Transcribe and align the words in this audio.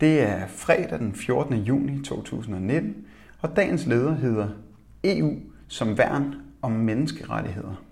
Det 0.00 0.20
er 0.20 0.46
fredag 0.46 0.98
den 0.98 1.14
14. 1.14 1.54
juni 1.54 2.02
2019, 2.04 2.96
og 3.40 3.56
dagens 3.56 3.86
leder 3.86 4.14
hedder 4.14 4.48
EU 5.04 5.34
som 5.68 5.98
værn 5.98 6.34
om 6.62 6.72
menneskerettigheder. 6.72 7.84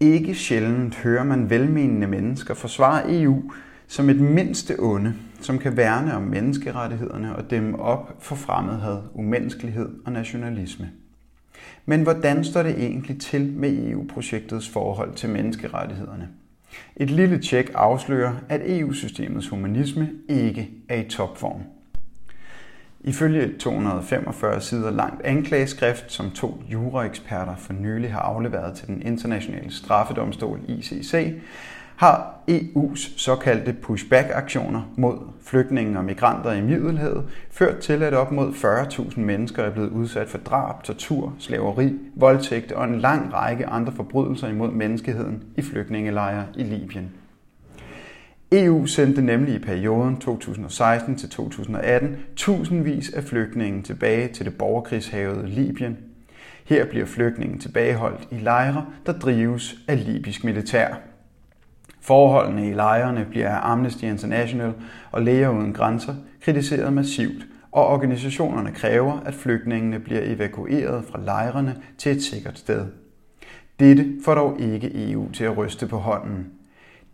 Ikke 0.00 0.34
sjældent 0.34 0.94
hører 0.94 1.24
man 1.24 1.50
velmenende 1.50 2.06
mennesker 2.06 2.54
forsvare 2.54 3.22
EU 3.22 3.52
som 3.86 4.10
et 4.10 4.20
mindste 4.20 4.74
onde, 4.78 5.14
som 5.40 5.58
kan 5.58 5.76
værne 5.76 6.14
om 6.14 6.22
menneskerettighederne 6.22 7.36
og 7.36 7.50
dæmme 7.50 7.78
op 7.78 8.16
for 8.20 8.36
fremmedhed, 8.36 8.98
umenneskelighed 9.14 9.88
og 10.06 10.12
nationalisme. 10.12 10.90
Men 11.86 12.02
hvordan 12.02 12.44
står 12.44 12.62
det 12.62 12.84
egentlig 12.84 13.20
til 13.20 13.52
med 13.52 13.90
EU-projektets 13.90 14.68
forhold 14.68 15.14
til 15.14 15.30
menneskerettighederne? 15.30 16.28
Et 16.96 17.10
lille 17.10 17.38
tjek 17.38 17.70
afslører, 17.74 18.34
at 18.48 18.60
EU-systemets 18.64 19.48
humanisme 19.48 20.10
ikke 20.28 20.70
er 20.88 20.96
i 20.96 21.08
topform. 21.08 21.62
Ifølge 23.00 23.42
et 23.42 23.56
245 23.56 24.60
sider 24.60 24.90
langt 24.90 25.22
anklageskrift, 25.22 26.12
som 26.12 26.30
to 26.30 26.62
juraeksperter 26.72 27.56
for 27.56 27.72
nylig 27.72 28.12
har 28.12 28.20
afleveret 28.20 28.76
til 28.76 28.86
den 28.86 29.02
internationale 29.02 29.72
straffedomstol 29.72 30.60
ICC, 30.68 31.14
har 31.98 32.34
EU's 32.50 33.20
såkaldte 33.20 33.72
pushback-aktioner 33.72 34.82
mod 34.96 35.18
flygtninge 35.42 35.98
og 35.98 36.04
migranter 36.04 36.52
i 36.52 36.60
Middelhavet 36.60 37.24
ført 37.50 37.78
til, 37.78 38.02
at 38.02 38.14
op 38.14 38.32
mod 38.32 38.52
40.000 38.52 39.20
mennesker 39.20 39.62
er 39.62 39.70
blevet 39.70 39.90
udsat 39.90 40.28
for 40.28 40.38
drab, 40.38 40.82
tortur, 40.82 41.34
slaveri, 41.38 41.92
voldtægt 42.14 42.72
og 42.72 42.84
en 42.84 43.00
lang 43.00 43.34
række 43.34 43.66
andre 43.66 43.92
forbrydelser 43.92 44.48
imod 44.48 44.70
menneskeheden 44.70 45.42
i 45.56 45.62
flygtningelejre 45.62 46.46
i 46.56 46.62
Libyen. 46.62 47.10
EU 48.52 48.86
sendte 48.86 49.22
nemlig 49.22 49.54
i 49.54 49.58
perioden 49.58 50.16
2016 50.16 51.16
til 51.16 51.30
2018 51.30 52.16
tusindvis 52.36 53.12
af 53.12 53.24
flygtninge 53.24 53.82
tilbage 53.82 54.28
til 54.28 54.44
det 54.44 54.58
borgerkrigshavede 54.58 55.48
Libyen. 55.48 55.98
Her 56.64 56.84
bliver 56.84 57.06
flygtninge 57.06 57.58
tilbageholdt 57.58 58.28
i 58.30 58.34
lejre, 58.34 58.86
der 59.06 59.12
drives 59.12 59.76
af 59.88 60.04
libysk 60.06 60.44
militær. 60.44 61.07
Forholdene 62.08 62.68
i 62.68 62.72
lejrene 62.72 63.26
bliver 63.30 63.48
af 63.48 63.72
Amnesty 63.72 64.04
International 64.04 64.72
og 65.12 65.22
Læger 65.22 65.48
Uden 65.48 65.72
Grænser 65.72 66.14
kritiseret 66.40 66.92
massivt, 66.92 67.46
og 67.72 67.86
organisationerne 67.86 68.70
kræver, 68.70 69.20
at 69.24 69.34
flygtningene 69.34 69.98
bliver 69.98 70.20
evakueret 70.24 71.04
fra 71.04 71.20
lejrene 71.24 71.76
til 71.98 72.12
et 72.12 72.22
sikkert 72.22 72.58
sted. 72.58 72.86
Dette 73.80 74.06
får 74.24 74.34
dog 74.34 74.60
ikke 74.60 75.10
EU 75.10 75.32
til 75.32 75.44
at 75.44 75.56
ryste 75.56 75.86
på 75.86 75.96
hånden. 75.96 76.46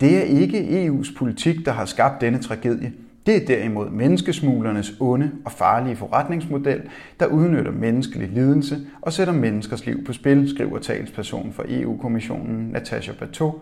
Det 0.01 0.19
er 0.19 0.23
ikke 0.23 0.87
EU's 0.87 1.19
politik, 1.19 1.67
der 1.67 1.73
har 1.73 1.85
skabt 1.85 2.21
denne 2.21 2.39
tragedie. 2.39 2.93
Det 3.27 3.43
er 3.43 3.47
derimod 3.47 3.91
menneskesmuglernes 3.91 4.93
onde 5.01 5.31
og 5.45 5.53
farlige 5.53 5.97
forretningsmodel, 5.97 6.83
der 7.21 7.27
udnytter 7.27 7.73
menneskelig 7.73 8.29
lidelse 8.29 8.79
og 9.03 9.13
sætter 9.13 9.35
menneskers 9.35 9.87
liv 9.87 10.05
på 10.05 10.13
spil, 10.13 10.51
skriver 10.51 10.79
talsperson 10.79 11.53
for 11.53 11.65
EU-kommissionen 11.69 12.69
Natasha 12.69 13.13
Bateau 13.13 13.55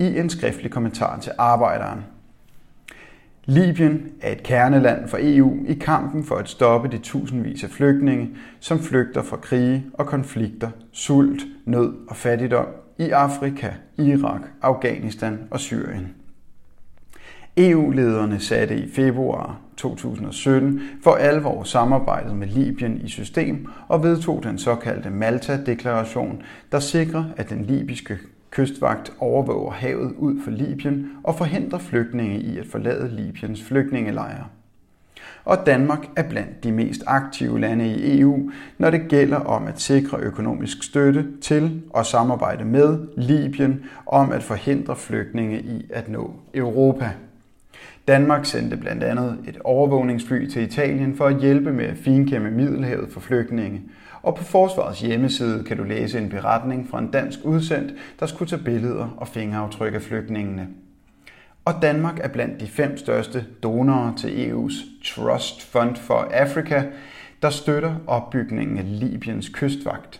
i 0.00 0.18
en 0.18 0.30
skriftlig 0.30 0.70
kommentar 0.70 1.20
til 1.20 1.32
arbejderen. 1.38 2.04
Libyen 3.44 4.12
er 4.20 4.32
et 4.32 4.42
kerneland 4.42 5.08
for 5.08 5.18
EU 5.20 5.64
i 5.66 5.74
kampen 5.74 6.24
for 6.24 6.36
at 6.36 6.48
stoppe 6.48 6.88
de 6.88 6.98
tusindvis 6.98 7.64
af 7.64 7.70
flygtninge, 7.70 8.30
som 8.60 8.78
flygter 8.78 9.22
fra 9.22 9.36
krige 9.36 9.84
og 9.94 10.06
konflikter, 10.06 10.70
sult, 10.92 11.42
nød 11.64 11.94
og 12.08 12.16
fattigdom 12.16 12.66
i 12.98 13.10
Afrika, 13.10 13.70
Irak, 13.98 14.40
Afghanistan 14.62 15.38
og 15.50 15.60
Syrien. 15.60 16.14
EU-lederne 17.56 18.40
satte 18.40 18.76
i 18.76 18.90
februar 18.90 19.60
2017 19.76 20.80
for 21.02 21.14
alvor 21.14 21.62
samarbejdet 21.62 22.36
med 22.36 22.46
Libyen 22.46 23.00
i 23.00 23.08
system 23.08 23.66
og 23.88 24.02
vedtog 24.02 24.42
den 24.42 24.58
såkaldte 24.58 25.10
Malta-deklaration, 25.10 26.42
der 26.72 26.80
sikrer, 26.80 27.24
at 27.36 27.50
den 27.50 27.64
libyske 27.64 28.18
kystvagt 28.50 29.12
overvåger 29.18 29.72
havet 29.72 30.14
ud 30.18 30.40
for 30.44 30.50
Libyen 30.50 31.10
og 31.24 31.34
forhindrer 31.34 31.78
flygtninge 31.78 32.40
i 32.40 32.58
at 32.58 32.66
forlade 32.66 33.16
Libyens 33.16 33.62
flygtningelejre. 33.62 34.44
Og 35.44 35.66
Danmark 35.66 36.08
er 36.16 36.28
blandt 36.28 36.64
de 36.64 36.72
mest 36.72 37.02
aktive 37.06 37.60
lande 37.60 37.86
i 37.86 38.20
EU, 38.20 38.50
når 38.78 38.90
det 38.90 39.08
gælder 39.08 39.36
om 39.36 39.66
at 39.66 39.80
sikre 39.80 40.18
økonomisk 40.18 40.82
støtte 40.82 41.26
til 41.40 41.82
og 41.90 42.06
samarbejde 42.06 42.64
med 42.64 42.98
Libyen 43.16 43.84
om 44.06 44.32
at 44.32 44.42
forhindre 44.42 44.96
flygtninge 44.96 45.60
i 45.60 45.86
at 45.90 46.08
nå 46.08 46.34
Europa. 46.54 47.10
Danmark 48.08 48.44
sendte 48.44 48.76
blandt 48.76 49.02
andet 49.02 49.38
et 49.48 49.58
overvågningsfly 49.64 50.46
til 50.46 50.62
Italien 50.62 51.16
for 51.16 51.26
at 51.26 51.40
hjælpe 51.40 51.72
med 51.72 51.84
at 51.84 51.96
finkæmme 51.96 52.50
Middelhavet 52.50 53.12
for 53.12 53.20
flygtninge, 53.20 53.82
og 54.22 54.34
på 54.34 54.44
Forsvarets 54.44 55.00
hjemmeside 55.00 55.64
kan 55.64 55.76
du 55.76 55.84
læse 55.84 56.18
en 56.18 56.28
beretning 56.28 56.88
fra 56.90 56.98
en 56.98 57.10
dansk 57.10 57.38
udsendt, 57.44 57.94
der 58.20 58.26
skulle 58.26 58.48
tage 58.48 58.62
billeder 58.62 59.14
og 59.16 59.28
fingeraftryk 59.28 59.94
af 59.94 60.02
flygtningene. 60.02 60.68
Og 61.64 61.74
Danmark 61.82 62.20
er 62.22 62.28
blandt 62.28 62.60
de 62.60 62.66
fem 62.66 62.96
største 62.96 63.46
donorer 63.62 64.14
til 64.16 64.28
EU's 64.28 65.04
Trust 65.14 65.72
Fund 65.72 65.96
for 65.96 66.28
Africa, 66.32 66.84
der 67.42 67.50
støtter 67.50 67.94
opbygningen 68.06 68.78
af 68.78 69.00
Libyens 69.00 69.48
kystvagt. 69.48 70.19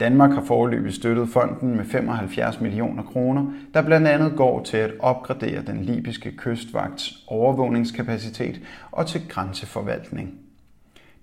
Danmark 0.00 0.32
har 0.32 0.42
forløbig 0.42 0.94
støttet 0.94 1.28
fonden 1.28 1.76
med 1.76 1.84
75 1.84 2.60
millioner 2.60 3.02
kroner, 3.02 3.46
der 3.74 3.82
blandt 3.82 4.08
andet 4.08 4.32
går 4.36 4.62
til 4.62 4.76
at 4.76 4.90
opgradere 4.98 5.62
den 5.66 5.82
libyske 5.82 6.36
kystvagts 6.36 7.24
overvågningskapacitet 7.26 8.60
og 8.92 9.06
til 9.06 9.20
grænseforvaltning. 9.28 10.34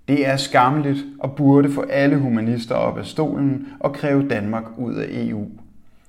Det 0.08 0.28
er 0.28 0.36
skamligt 0.36 1.04
og 1.20 1.36
burde 1.36 1.70
få 1.70 1.80
alle 1.80 2.16
humanister 2.16 2.74
op 2.74 2.98
af 2.98 3.06
stolen 3.06 3.68
og 3.80 3.92
kræve 3.92 4.28
Danmark 4.28 4.64
ud 4.78 4.94
af 4.94 5.06
EU. 5.10 5.48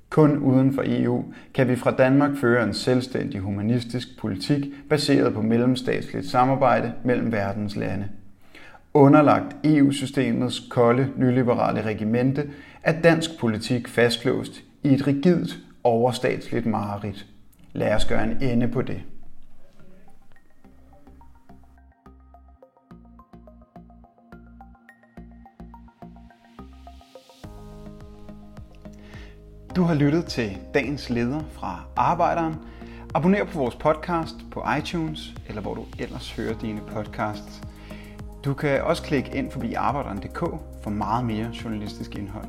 Kun 0.09 0.37
uden 0.37 0.73
for 0.73 0.83
EU 0.85 1.23
kan 1.53 1.67
vi 1.67 1.75
fra 1.75 1.91
Danmark 1.91 2.31
føre 2.37 2.63
en 2.63 2.73
selvstændig 2.73 3.41
humanistisk 3.41 4.19
politik 4.19 4.65
baseret 4.89 5.33
på 5.33 5.41
mellemstatsligt 5.41 6.25
samarbejde 6.25 6.93
mellem 7.03 7.31
verdens 7.31 7.75
lande. 7.75 8.05
Underlagt 8.95 9.55
EU-systemets 9.63 10.59
kolde 10.69 11.11
nyliberale 11.17 11.85
regimente 11.85 12.49
er 12.83 13.01
dansk 13.01 13.39
politik 13.39 13.87
fastlåst 13.87 14.63
i 14.83 14.93
et 14.93 15.07
rigidt 15.07 15.57
overstatsligt 15.83 16.65
mareridt. 16.65 17.25
Lad 17.73 17.95
os 17.95 18.05
gøre 18.05 18.23
en 18.23 18.43
ende 18.43 18.67
på 18.67 18.81
det. 18.81 19.01
Du 29.75 29.83
har 29.83 29.93
lyttet 29.93 30.25
til 30.25 30.57
dagens 30.73 31.09
leder 31.09 31.41
fra 31.51 31.83
Arbejderen. 31.95 32.55
Abonner 33.13 33.43
på 33.43 33.57
vores 33.59 33.75
podcast 33.75 34.35
på 34.51 34.63
iTunes, 34.79 35.33
eller 35.47 35.61
hvor 35.61 35.73
du 35.73 35.85
ellers 35.99 36.31
hører 36.31 36.57
dine 36.59 36.81
podcasts. 36.87 37.61
Du 38.45 38.53
kan 38.53 38.81
også 38.81 39.03
klikke 39.03 39.37
ind 39.37 39.51
forbi 39.51 39.73
arbejderen.dk 39.73 40.39
for 40.83 40.89
meget 40.89 41.25
mere 41.25 41.51
journalistisk 41.63 42.15
indhold. 42.15 42.45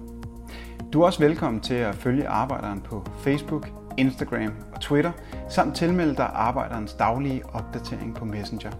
Du 0.93 1.01
er 1.01 1.07
også 1.07 1.19
velkommen 1.19 1.61
til 1.61 1.75
at 1.75 1.95
følge 1.95 2.29
Arbejderen 2.29 2.81
på 2.81 3.07
Facebook, 3.19 3.69
Instagram 3.97 4.53
og 4.75 4.81
Twitter, 4.81 5.13
samt 5.49 5.77
tilmelde 5.77 6.17
dig 6.17 6.31
Arbejderens 6.35 6.93
daglige 6.93 7.43
opdatering 7.53 8.15
på 8.15 8.25
Messenger. 8.25 8.71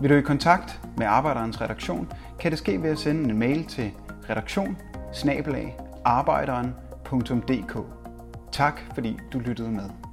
Vil 0.00 0.10
du 0.10 0.14
i 0.14 0.20
kontakt 0.20 0.80
med 0.96 1.06
Arbejderens 1.06 1.60
redaktion, 1.60 2.12
kan 2.40 2.50
det 2.50 2.58
ske 2.58 2.82
ved 2.82 2.90
at 2.90 2.98
sende 2.98 3.30
en 3.30 3.38
mail 3.38 3.64
til 3.64 3.90
redaktion 4.30 4.76
arbejderen.dk. 6.04 7.76
Tak 8.52 8.80
fordi 8.94 9.18
du 9.32 9.38
lyttede 9.38 9.70
med. 9.70 10.11